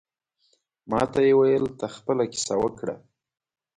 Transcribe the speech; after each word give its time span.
ماته 0.89 1.19
یې 1.27 1.33
ویل 1.39 1.65
ته 1.79 1.85
خپله 1.95 2.23
کیسه 2.33 2.55
وکړه. 2.61 2.95